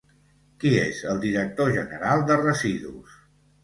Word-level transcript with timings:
Qui 0.63 0.71
és 0.85 1.03
el 1.13 1.23
director 1.27 1.71
general 1.79 2.29
de 2.33 2.43
Residus? 2.45 3.19